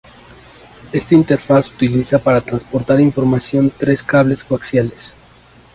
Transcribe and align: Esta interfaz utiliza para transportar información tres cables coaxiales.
Esta 0.91 1.13
interfaz 1.13 1.69
utiliza 1.69 2.17
para 2.17 2.41
transportar 2.41 2.99
información 2.99 3.71
tres 3.77 4.01
cables 4.01 4.43
coaxiales. 4.43 5.13